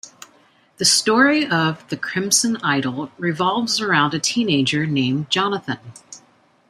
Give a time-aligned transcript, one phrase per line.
[0.77, 5.77] The story of "The Crimson Idol" revolves around a teenager named Jonathan.